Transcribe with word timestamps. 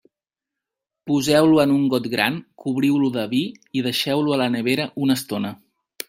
Poseu-lo 1.09 1.59
en 1.63 1.73
un 1.73 1.83
got 1.93 2.07
gran, 2.13 2.39
cobriu-lo 2.63 3.09
de 3.17 3.25
vi 3.33 3.41
i 3.81 3.83
deixeu-lo 3.89 4.33
a 4.35 4.39
la 4.43 4.49
nevera 4.55 4.89
una 5.05 5.19
estona. 5.21 5.53